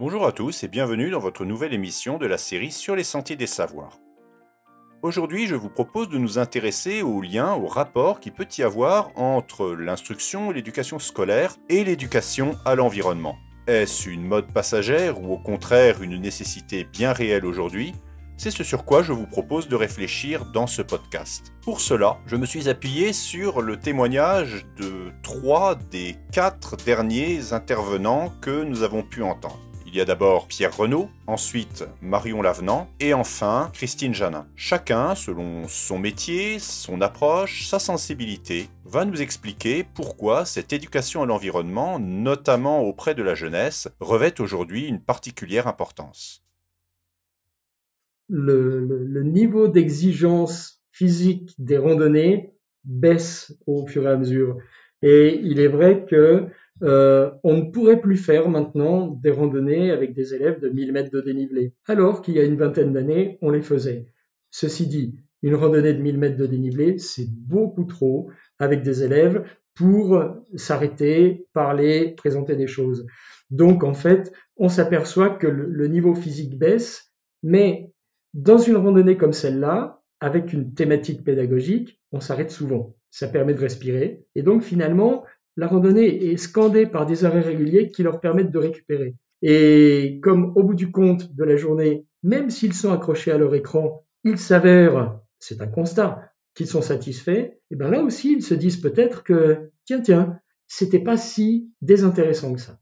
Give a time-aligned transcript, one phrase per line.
[0.00, 3.36] Bonjour à tous et bienvenue dans votre nouvelle émission de la série Sur les sentiers
[3.36, 3.98] des savoirs.
[5.02, 9.10] Aujourd'hui, je vous propose de nous intéresser aux liens, au rapport qui peut y avoir
[9.14, 13.36] entre l'instruction et l'éducation scolaire et l'éducation à l'environnement.
[13.66, 17.92] Est-ce une mode passagère ou au contraire une nécessité bien réelle aujourd'hui?
[18.38, 21.52] C'est ce sur quoi je vous propose de réfléchir dans ce podcast.
[21.60, 28.32] Pour cela, je me suis appuyé sur le témoignage de trois des quatre derniers intervenants
[28.40, 29.69] que nous avons pu entendre.
[29.92, 34.46] Il y a d'abord Pierre Renaud, ensuite Marion Lavenant et enfin Christine Janin.
[34.54, 41.26] Chacun, selon son métier, son approche, sa sensibilité, va nous expliquer pourquoi cette éducation à
[41.26, 46.44] l'environnement, notamment auprès de la jeunesse, revêt aujourd'hui une particulière importance
[48.30, 54.58] le, niveau d'exigence physique des randonnées baisse au fur et à mesure.
[55.02, 56.46] Et il est vrai que
[56.82, 61.10] euh, on ne pourrait plus faire maintenant des randonnées avec des élèves de 1000 mètres
[61.10, 64.06] de dénivelé, alors qu'il y a une vingtaine d'années, on les faisait.
[64.50, 69.44] Ceci dit, une randonnée de 1000 mètres de dénivelé, c'est beaucoup trop avec des élèves
[69.74, 70.22] pour
[70.56, 73.06] s'arrêter, parler, présenter des choses.
[73.50, 77.90] Donc en fait, on s'aperçoit que le niveau physique baisse, mais
[78.34, 82.94] dans une randonnée comme celle-là, avec une thématique pédagogique, on s'arrête souvent.
[83.10, 84.24] Ça permet de respirer.
[84.34, 85.24] Et donc finalement,
[85.60, 89.14] la randonnée est scandée par des arrêts réguliers qui leur permettent de récupérer.
[89.42, 93.54] Et comme au bout du compte de la journée, même s'ils sont accrochés à leur
[93.54, 98.54] écran, ils s'avèrent, c'est un constat, qu'ils sont satisfaits, et bien là aussi ils se
[98.54, 102.80] disent peut-être que, tiens, tiens, c'était pas si désintéressant que ça.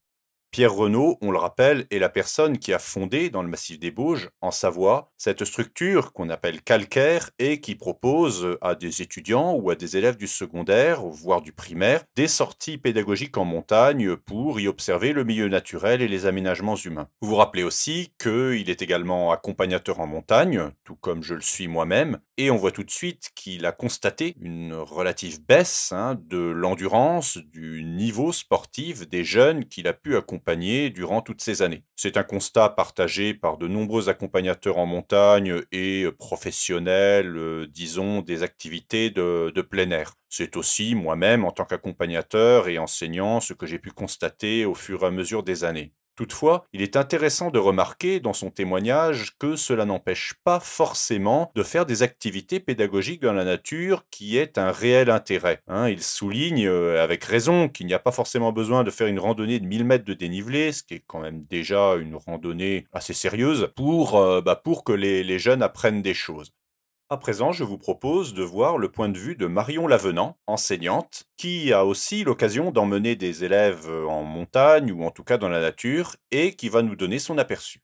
[0.50, 3.90] Pierre Renaud, on le rappelle, est la personne qui a fondé dans le massif des
[3.90, 9.68] Bauges, en Savoie, cette structure qu'on appelle calcaire et qui propose à des étudiants ou
[9.68, 14.68] à des élèves du secondaire, voire du primaire, des sorties pédagogiques en montagne pour y
[14.68, 17.08] observer le milieu naturel et les aménagements humains.
[17.20, 21.68] Vous vous rappelez aussi qu'il est également accompagnateur en montagne, tout comme je le suis
[21.68, 26.38] moi-même, et on voit tout de suite qu'il a constaté une relative baisse hein, de
[26.38, 30.37] l'endurance, du niveau sportif des jeunes qu'il a pu accompagner
[30.90, 31.84] durant toutes ces années.
[31.96, 38.42] C'est un constat partagé par de nombreux accompagnateurs en montagne et professionnels, euh, disons, des
[38.42, 40.14] activités de plein air.
[40.28, 45.02] C'est aussi moi-même, en tant qu'accompagnateur et enseignant, ce que j'ai pu constater au fur
[45.02, 45.92] et à mesure des années.
[46.18, 51.62] Toutefois, il est intéressant de remarquer dans son témoignage que cela n'empêche pas forcément de
[51.62, 55.62] faire des activités pédagogiques dans la nature qui est un réel intérêt.
[55.68, 55.88] Hein.
[55.88, 59.60] il souligne euh, avec raison qu'il n'y a pas forcément besoin de faire une randonnée
[59.60, 63.70] de 1000 mètres de dénivelé, ce qui est quand même déjà une randonnée assez sérieuse,
[63.76, 66.52] pour, euh, bah, pour que les jeunes apprennent des choses.
[67.10, 71.24] À présent, je vous propose de voir le point de vue de Marion Lavenant, enseignante,
[71.38, 75.62] qui a aussi l'occasion d'emmener des élèves en montagne ou en tout cas dans la
[75.62, 77.80] nature et qui va nous donner son aperçu.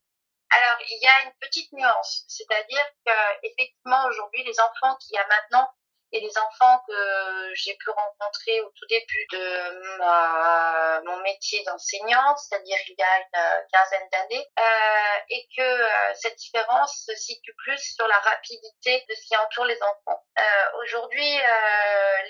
[0.51, 5.71] Alors, il y a une petite nuance, c'est-à-dire qu'effectivement, aujourd'hui, les enfants qui a maintenant
[6.15, 12.79] et les enfants que j'ai pu rencontrer au tout début de mon métier d'enseignante, c'est-à-dire
[12.87, 17.79] il y a une quinzaine d'années, euh, et que euh, cette différence se situe plus
[17.79, 20.25] sur la rapidité de ce qui entoure les enfants.
[20.39, 20.43] Euh,
[20.83, 21.39] aujourd'hui,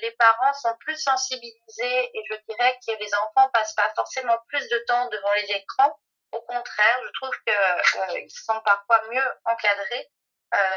[0.00, 4.66] les parents sont plus sensibilisés et je dirais que les enfants passent pas forcément plus
[4.68, 5.98] de temps devant les écrans.
[6.32, 10.10] Au contraire, je trouve qu'ils sont parfois mieux encadrés.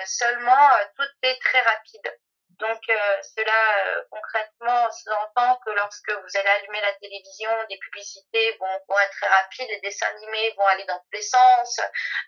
[0.06, 2.20] seulement, tout est très rapide.
[2.60, 2.94] Donc euh,
[3.36, 3.52] cela
[3.86, 9.12] euh, concrètement s'entend que lorsque vous allez allumer la télévision, des publicités vont, vont être
[9.12, 11.80] très rapides, les dessins animés vont aller dans tous les sens,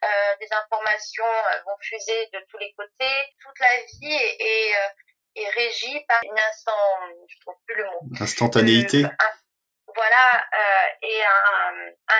[0.03, 0.07] euh,
[0.39, 3.17] des informations euh, vont fuser de tous les côtés.
[3.41, 4.75] Toute la vie est, est,
[5.35, 6.71] est régie par une instant,
[7.27, 8.01] je trouve plus le mot.
[8.21, 9.05] Instantanéité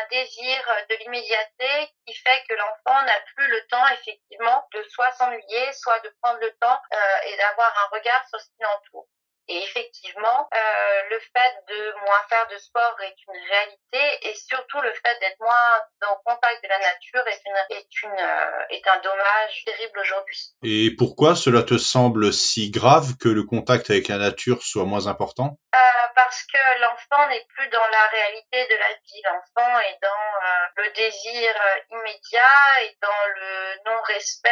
[0.10, 5.74] désir de l'immédiateté qui fait que l'enfant n'a plus le temps effectivement de soit s'ennuyer,
[5.74, 9.08] soit de prendre le temps euh, et d'avoir un regard sur ce qui l'entoure.
[9.50, 14.80] Et effectivement, euh, le fait de moins faire de sport est une réalité et surtout
[14.82, 18.88] le fait d'être moins en contact de la nature est, une, est, une, euh, est
[18.88, 20.40] un dommage terrible aujourd'hui.
[20.64, 25.08] Et pourquoi cela te semble si grave que le contact avec la nature soit moins
[25.08, 25.58] important?
[25.76, 25.80] Euh,
[26.16, 29.22] Parce que l'enfant n'est plus dans la réalité de la vie.
[29.26, 34.50] L'enfant est dans euh, le désir euh, immédiat et dans le non-respect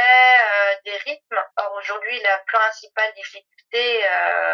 [0.85, 1.43] des rythmes.
[1.57, 4.03] Or aujourd'hui, la principale difficulté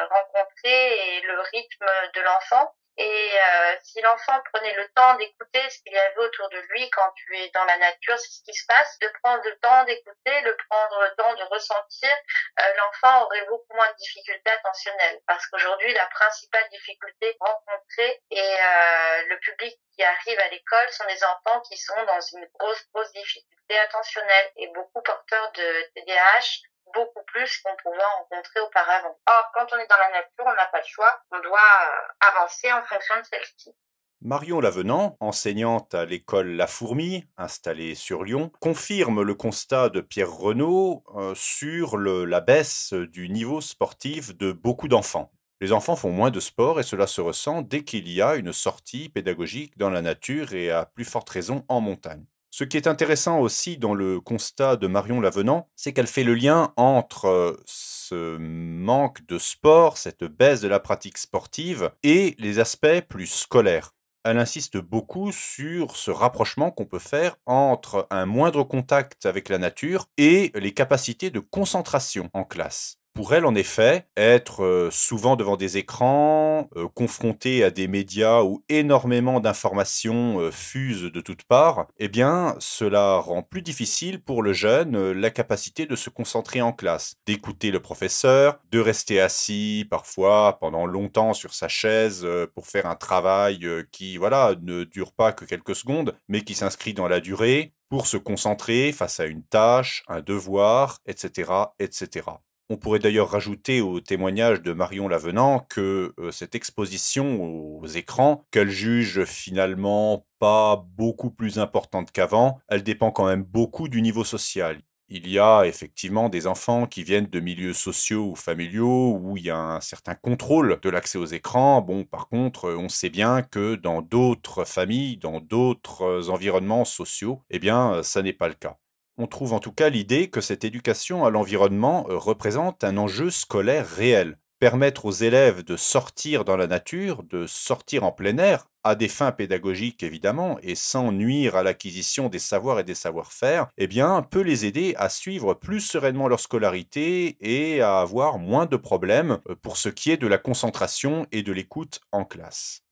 [0.09, 0.32] rencontrée
[0.63, 5.93] est le rythme de l'enfant Et euh, si l'enfant prenait le temps d'écouter ce qu'il
[5.93, 8.65] y avait autour de lui quand tu es dans la nature, c'est ce qui se
[8.67, 12.15] passe, de prendre le temps d'écouter, de prendre le temps de ressentir,
[12.59, 15.19] euh, l'enfant aurait beaucoup moins de difficultés attentionnelles.
[15.25, 21.05] Parce qu'aujourd'hui, la principale difficulté rencontrée et euh, le public qui arrive à l'école sont
[21.05, 26.61] des enfants qui sont dans une grosse, grosse difficulté attentionnelle et beaucoup porteurs de TDAH
[26.93, 29.17] beaucoup plus qu'on pouvait rencontrer auparavant.
[29.27, 32.27] Or, quand on est dans la nature, on n'a pas le choix, on doit euh,
[32.31, 33.75] avancer en fonction de celle-ci.
[34.21, 40.31] Marion Lavenant, enseignante à l'école La Fourmi, installée sur Lyon, confirme le constat de Pierre
[40.31, 45.29] Renaud euh, sur la baisse du niveau sportif de beaucoup d'enfants.
[45.59, 48.53] Les enfants font moins de sport et cela se ressent dès qu'il y a une
[48.53, 52.25] sortie pédagogique dans la nature et à plus forte raison en montagne.
[52.55, 56.35] Ce qui est intéressant aussi dans le constat de Marion Lavenant, c'est qu'elle fait le
[56.35, 62.59] lien entre euh, ce manque de sport, cette baisse de la pratique sportive, et les
[62.59, 63.95] aspects plus scolaires.
[64.23, 69.57] Elle insiste beaucoup sur ce rapprochement qu'on peut faire entre un moindre contact avec la
[69.57, 72.99] nature et les capacités de concentration en classe.
[73.13, 78.41] Pour elle, en effet, être euh, souvent devant des écrans, euh, confrontée à des médias
[78.41, 84.41] où énormément d'informations euh, fusent de toutes parts, eh bien, cela rend plus difficile pour
[84.41, 89.85] le jeune la capacité de se concentrer en classe, d'écouter le professeur, de rester assis
[89.91, 95.33] parfois pendant longtemps sur sa chaise pour faire un travail qui, voilà, ne dure pas
[95.33, 99.43] que quelques secondes, mais qui s'inscrit dans la durée, pour se concentrer face à une
[99.43, 102.23] tâche, un devoir, etc., etc.
[102.73, 108.47] On pourrait d'ailleurs rajouter au témoignage de Marion Lavenant que euh, cette exposition aux écrans,
[108.49, 114.23] qu'elle juge finalement pas beaucoup plus importante qu'avant, elle dépend quand même beaucoup du niveau
[114.23, 114.81] social.
[115.07, 119.43] Il y a effectivement des enfants qui viennent de milieux sociaux ou familiaux où il
[119.43, 121.79] y a un certain contrôle de l'accès aux écrans.
[121.83, 127.59] Bon, par contre, on sait bien que dans d'autres familles, dans d'autres environnements sociaux, eh
[127.59, 128.79] bien, ça n'est pas le cas.
[129.17, 133.29] On trouve en tout cas l'idée que cette éducation à l'environnement euh, représente un enjeu
[133.29, 134.39] scolaire réel.
[134.59, 139.09] Permettre aux élèves de sortir dans la nature, de sortir en plein air, à des
[139.09, 144.23] fins pédagogiques évidemment, et sans nuire à l'acquisition des savoirs et des savoir-faire, eh bien,
[144.23, 149.37] peut les aider à suivre plus sereinement leur scolarité et à avoir moins de problèmes
[149.47, 152.83] euh, pour ce qui est de la concentration et de l'écoute en classe.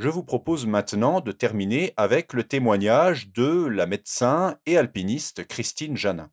[0.00, 5.94] Je vous propose maintenant de terminer avec le témoignage de la médecin et alpiniste Christine
[5.94, 6.30] Janin.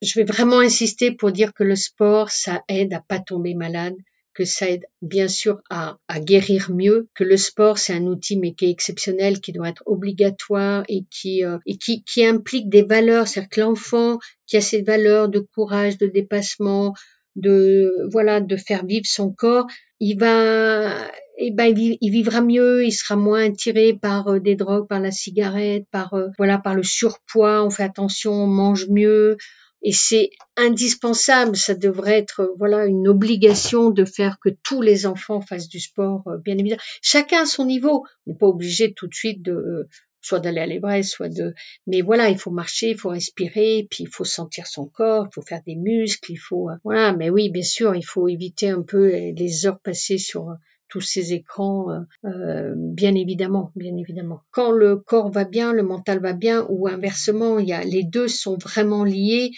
[0.00, 3.94] Je vais vraiment insister pour dire que le sport, ça aide à pas tomber malade,
[4.32, 8.54] que ça aide bien sûr à, guérir mieux, que le sport c'est un outil mais
[8.54, 12.84] qui est exceptionnel, qui doit être obligatoire et qui euh, et qui, qui implique des
[12.84, 16.94] valeurs, c'est-à-dire que l'enfant qui a ces valeurs de courage, de dépassement,
[17.36, 19.66] de voilà de faire vivre son corps,
[20.00, 21.06] il va
[21.36, 25.10] eh ben il, vivra mieux, il sera moins attiré par euh, des drogues, par la
[25.10, 27.64] cigarette, par euh, voilà par le surpoids.
[27.64, 29.36] On fait attention, on mange mieux
[29.82, 31.56] et c'est indispensable.
[31.56, 35.80] Ça devrait être euh, voilà une obligation de faire que tous les enfants fassent du
[35.80, 36.82] sport, bien évidemment.
[37.02, 38.04] Chacun à son niveau.
[38.26, 39.88] On n'est pas obligé tout de suite de
[40.20, 41.52] soit d'aller à l'Everest, soit de.
[41.88, 45.34] Mais voilà, il faut marcher, il faut respirer, puis il faut sentir son corps, il
[45.34, 47.12] faut faire des muscles, il faut voilà.
[47.12, 50.56] Mais oui, bien sûr, il faut éviter un peu les heures passées sur
[50.94, 54.42] tous ces écrans, euh, euh, bien évidemment, bien évidemment.
[54.52, 58.04] Quand le corps va bien, le mental va bien, ou inversement, il y a les
[58.04, 59.50] deux sont vraiment liés.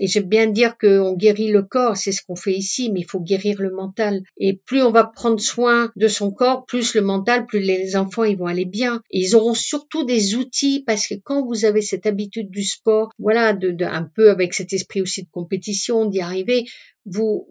[0.00, 3.04] Et j'aime bien dire qu'on guérit le corps, c'est ce qu'on fait ici, mais il
[3.04, 4.22] faut guérir le mental.
[4.36, 8.24] Et plus on va prendre soin de son corps, plus le mental, plus les enfants
[8.24, 9.00] ils vont aller bien.
[9.12, 13.12] Et ils auront surtout des outils parce que quand vous avez cette habitude du sport,
[13.20, 16.64] voilà, de, de un peu avec cet esprit aussi de compétition, d'y arriver,
[17.04, 17.46] vous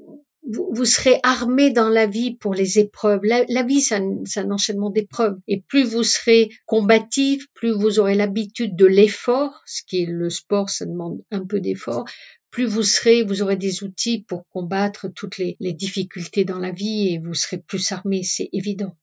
[0.47, 3.21] vous, serez armé dans la vie pour les épreuves.
[3.23, 5.37] La, vie, c'est un, enchaînement d'épreuves.
[5.47, 10.29] Et plus vous serez combatif, plus vous aurez l'habitude de l'effort, ce qui est le
[10.29, 12.05] sport, ça demande un peu d'effort,
[12.51, 17.13] plus vous serez, vous aurez des outils pour combattre toutes les difficultés dans la vie
[17.13, 18.95] et vous serez plus armé, c'est évident.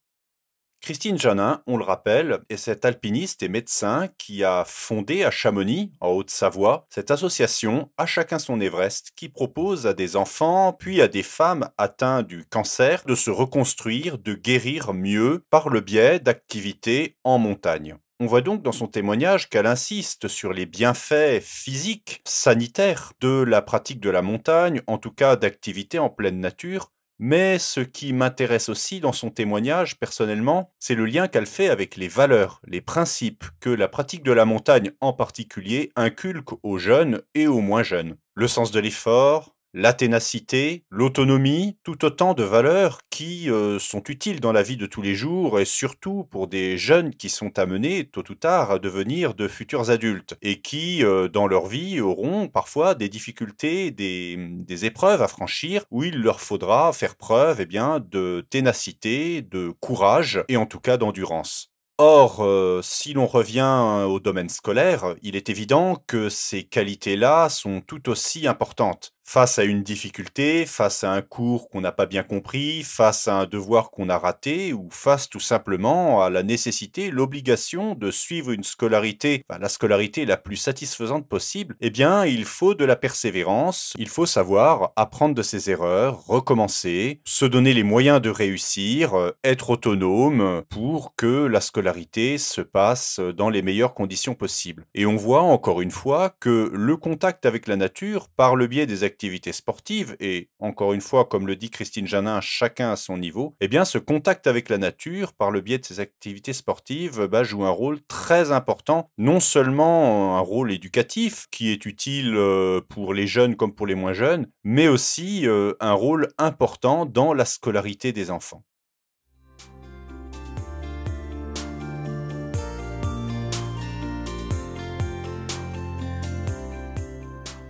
[0.86, 5.90] Christine Janin, on le rappelle, est cette alpiniste et médecin qui a fondé à Chamonix,
[6.00, 11.08] en Haute-Savoie, cette association À chacun son Everest qui propose à des enfants puis à
[11.08, 17.16] des femmes atteints du cancer de se reconstruire, de guérir mieux par le biais d'activités
[17.24, 17.96] en montagne.
[18.20, 23.60] On voit donc dans son témoignage qu'elle insiste sur les bienfaits physiques, sanitaires de la
[23.60, 28.68] pratique de la montagne, en tout cas d'activités en pleine nature, mais ce qui m'intéresse
[28.68, 33.44] aussi dans son témoignage personnellement, c'est le lien qu'elle fait avec les valeurs, les principes
[33.60, 38.16] que la pratique de la montagne en particulier inculque aux jeunes et aux moins jeunes.
[38.34, 44.40] Le sens de l'effort, la ténacité, l'autonomie, tout autant de valeurs qui euh, sont utiles
[44.40, 48.06] dans la vie de tous les jours et surtout pour des jeunes qui sont amenés
[48.06, 52.48] tôt ou tard à devenir de futurs adultes et qui, euh, dans leur vie, auront
[52.48, 58.00] parfois des difficultés, des, épreuves à franchir où il leur faudra faire preuve eh bien,
[58.00, 61.70] de ténacité, de courage et en tout cas d'endurance.
[61.98, 67.82] Or, euh, si l'on revient au domaine scolaire, il est évident que ces qualités-là sont
[67.82, 72.22] tout aussi importantes face à une difficulté, face à un cours qu'on n'a pas bien
[72.22, 77.10] compris, face à un devoir qu'on a raté, ou face tout simplement à la nécessité,
[77.10, 82.74] l'obligation de suivre une scolarité, la scolarité la plus satisfaisante possible, eh bien, il faut
[82.74, 88.22] de la persévérance, il faut savoir apprendre de ses erreurs, recommencer, se donner les moyens
[88.22, 94.34] de réussir, euh, être autonome pour que la scolarité se passe dans les meilleures conditions
[94.34, 94.86] possibles.
[94.94, 98.86] Et on voit encore une fois que le contact avec la nature, par le biais
[98.86, 102.96] des activités activités sportives, et encore une fois, comme le dit Christine Janin, chacun à
[102.96, 106.52] son niveau, eh bien, ce contact avec la nature, par le biais de ces activités
[106.52, 112.34] sportives, bah, joue un rôle très important, non seulement un rôle éducatif, qui est utile
[112.36, 117.06] euh, pour les jeunes comme pour les moins jeunes, mais aussi euh, un rôle important
[117.06, 118.64] dans la scolarité des enfants.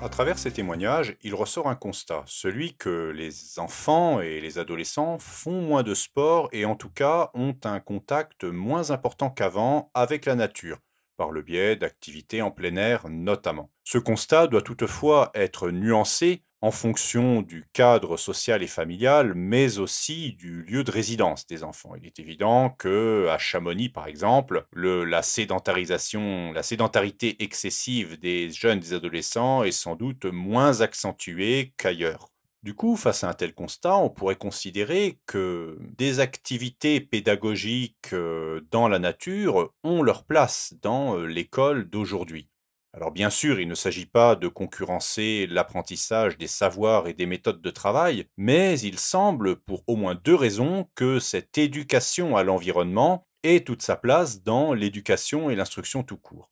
[0.06, 5.18] À travers ces témoignages, il ressort un constat, celui que les enfants et les adolescents
[5.18, 10.24] font moins de sport et en tout cas ont un contact moins important qu'avant avec
[10.24, 10.78] la nature,
[11.16, 13.72] par le biais d'activités en plein air notamment.
[13.82, 20.32] Ce constat doit toutefois être nuancé en fonction du cadre social et familial, mais aussi
[20.32, 21.94] du lieu de résidence des enfants.
[21.96, 28.80] Il est évident que à Chamonix, par exemple, la sédentarisation, la sédentarité excessive des jeunes,
[28.80, 32.28] des adolescents est sans doute moins accentuée qu'ailleurs.
[32.66, 38.60] Du coup, face à un tel constat, on pourrait considérer que des activités pédagogiques euh,
[38.72, 42.48] dans la nature ont leur place dans euh, l'école d'aujourd'hui.
[42.96, 47.60] Alors bien sûr, il ne s'agit pas de concurrencer l'apprentissage des savoirs et des méthodes
[47.60, 53.26] de travail, mais il semble, pour au moins deux raisons, que cette éducation à l'environnement
[53.42, 56.50] ait toute sa place dans l'éducation et l'instruction tout court.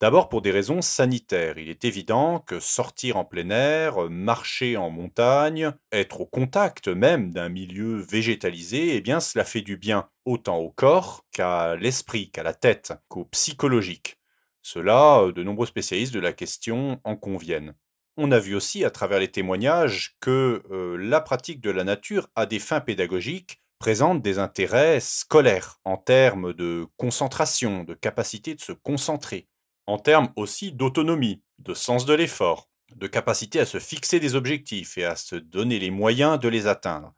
[0.00, 1.58] D'abord pour des raisons sanitaires.
[1.58, 7.32] Il est évident que sortir en plein air, marcher en montagne, être au contact même
[7.32, 12.42] d'un milieu végétalisé, eh bien cela fait du bien autant au corps qu'à l'esprit, qu'à
[12.42, 14.21] la tête, qu'au psychologique.
[14.62, 17.74] Cela, de nombreux spécialistes de la question en conviennent.
[18.16, 20.62] On a vu aussi à travers les témoignages que
[20.98, 26.52] la pratique de la nature à des fins pédagogiques présente des intérêts scolaires en termes
[26.52, 29.48] de concentration, de capacité de se concentrer,
[29.88, 34.98] en termes aussi d'autonomie, de sens de l'effort, de capacité à se fixer des objectifs
[34.98, 37.12] et à se donner les moyens de les atteindre.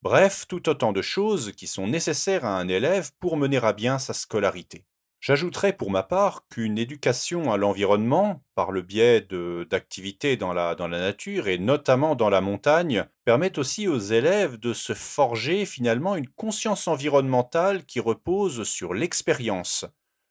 [0.00, 3.98] Bref, tout autant de choses qui sont nécessaires à un élève pour mener à bien
[3.98, 4.86] sa scolarité.
[5.20, 9.26] J'ajouterais pour ma part qu'une éducation à l'environnement, par le biais
[9.68, 14.94] d'activités dans la, nature et notamment dans la montagne, permet aussi aux élèves de se
[14.94, 19.86] forger finalement une conscience environnementale qui repose sur l'expérience,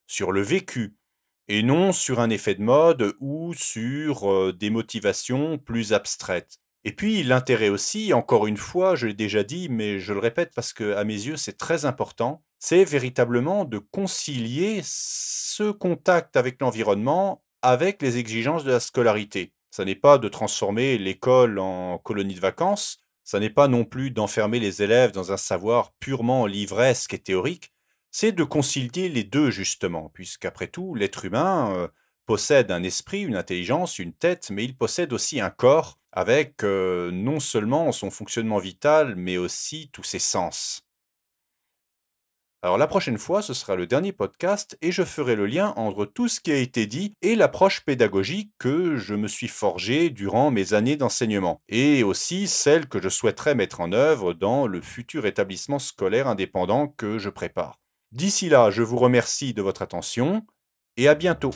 [0.08, 0.96] sur le vécu,
[1.50, 6.60] et non sur un effet de mode ou sur euh, des motivations plus abstraites.
[6.86, 10.54] Et puis l'intérêt aussi, encore une fois, je l'ai déjà dit, mais je le répète
[10.56, 16.62] parce que à mes yeux c'est très important, c'est véritablement de concilier ce contact avec
[16.62, 19.54] l'environnement avec les exigences de la scolarité.
[19.72, 24.12] Ça n'est pas de transformer l'école en colonie de vacances, ça n'est pas non plus
[24.12, 27.74] d'enfermer les élèves dans un savoir purement livresque et théorique,
[28.10, 31.88] c'est de concilier les deux justement, puisqu'après tout, l'être humain euh,
[32.26, 37.12] possède un esprit, une intelligence, une tête, mais il possède aussi un corps avec euh,
[37.12, 40.87] non seulement son fonctionnement vital, mais aussi tous ses sens.
[42.64, 46.06] Alors la prochaine fois, ce sera le dernier podcast et je ferai le lien entre
[46.06, 50.50] tout ce qui a été dit et l'approche pédagogique que je me suis forgée durant
[50.50, 55.28] mes années d'enseignement, et aussi celle que je souhaiterais mettre en œuvre dans le futur
[55.28, 57.80] établissement scolaire indépendant que je prépare.
[58.12, 60.44] D'ici là, je vous remercie de votre attention
[60.98, 61.54] et à bientôt.